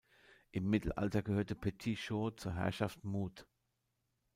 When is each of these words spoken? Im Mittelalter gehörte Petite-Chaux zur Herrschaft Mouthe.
Im 0.49 0.67
Mittelalter 0.67 1.21
gehörte 1.21 1.53
Petite-Chaux 1.53 2.31
zur 2.35 2.55
Herrschaft 2.55 3.03
Mouthe. 3.03 3.45